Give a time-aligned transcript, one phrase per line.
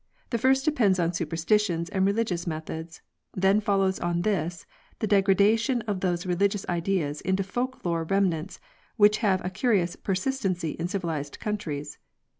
[0.31, 3.03] The first depends on superstitious and religious methods;
[3.35, 4.65] then follows on this
[4.97, 8.59] the degradation of these religious ideas into folk lore remnants,
[8.97, 11.99] which have a curious persistency in civilized countries.